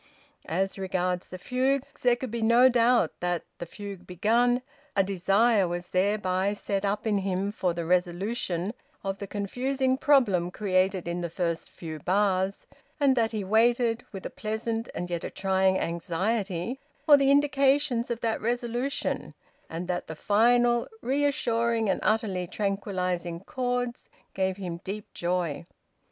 As 0.47 0.79
regards 0.79 1.29
the 1.29 1.37
fugues, 1.37 2.01
there 2.01 2.15
could 2.15 2.31
be 2.31 2.41
no 2.41 2.69
doubt 2.69 3.11
that, 3.19 3.43
the 3.59 3.67
fugue 3.67 4.07
begun, 4.07 4.63
a 4.95 5.03
desire 5.03 5.67
was 5.67 5.89
thereby 5.89 6.53
set 6.53 6.83
up 6.83 7.05
in 7.05 7.19
him 7.19 7.51
for 7.51 7.75
the 7.75 7.85
resolution 7.85 8.73
of 9.03 9.19
the 9.19 9.27
confusing 9.27 9.99
problem 9.99 10.49
created 10.49 11.07
in 11.07 11.21
the 11.21 11.29
first 11.29 11.69
few 11.69 11.99
bars, 11.99 12.65
and 12.99 13.15
that 13.15 13.31
he 13.31 13.43
waited, 13.43 14.03
with 14.11 14.25
a 14.25 14.31
pleasant 14.31 14.89
and 14.95 15.11
yet 15.11 15.23
a 15.23 15.29
trying 15.29 15.77
anxiety, 15.77 16.79
for 17.05 17.15
the 17.15 17.29
indications 17.29 18.09
of 18.09 18.21
that 18.21 18.41
resolution, 18.41 19.35
and 19.69 19.87
that 19.87 20.07
the 20.07 20.15
final 20.15 20.87
reassuring 21.03 21.87
and 21.91 21.99
utterly 22.01 22.47
tranquillising 22.47 23.39
chords 23.41 24.09
gave 24.33 24.57
him 24.57 24.81
deep 24.83 25.13
joy. 25.13 25.63